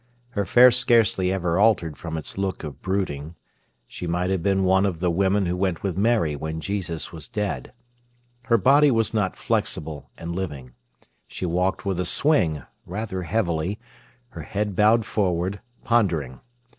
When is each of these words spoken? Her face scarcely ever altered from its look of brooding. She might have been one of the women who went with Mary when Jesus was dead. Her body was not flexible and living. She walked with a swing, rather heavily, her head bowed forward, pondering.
Her 0.31 0.45
face 0.45 0.77
scarcely 0.77 1.31
ever 1.31 1.59
altered 1.59 1.95
from 1.95 2.17
its 2.17 2.35
look 2.35 2.63
of 2.63 2.81
brooding. 2.81 3.35
She 3.85 4.07
might 4.07 4.31
have 4.31 4.41
been 4.41 4.63
one 4.63 4.83
of 4.83 4.99
the 4.99 5.11
women 5.11 5.45
who 5.45 5.55
went 5.55 5.83
with 5.83 5.95
Mary 5.95 6.35
when 6.35 6.59
Jesus 6.59 7.11
was 7.11 7.27
dead. 7.27 7.71
Her 8.45 8.57
body 8.57 8.89
was 8.89 9.13
not 9.13 9.37
flexible 9.37 10.09
and 10.17 10.35
living. 10.35 10.73
She 11.27 11.45
walked 11.45 11.85
with 11.85 11.99
a 11.99 12.05
swing, 12.07 12.63
rather 12.87 13.21
heavily, 13.21 13.77
her 14.29 14.41
head 14.41 14.75
bowed 14.75 15.05
forward, 15.05 15.61
pondering. 15.83 16.41